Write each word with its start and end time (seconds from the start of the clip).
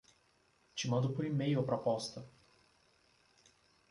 Te 0.75 0.87
mando 0.91 1.13
por 1.15 1.25
e-mail 1.27 1.59
a 1.59 1.63
proposta 1.71 2.19